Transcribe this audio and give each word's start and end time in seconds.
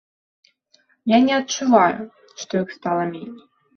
Я 1.15 1.19
не 1.27 1.33
адчуваю, 1.39 2.01
што 2.45 2.53
іх 2.63 2.69
стала 2.79 3.03
меней. 3.13 3.41